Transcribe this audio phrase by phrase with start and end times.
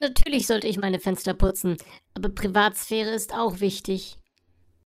[0.00, 1.76] Natürlich sollte ich meine Fenster putzen,
[2.14, 4.19] aber Privatsphäre ist auch wichtig.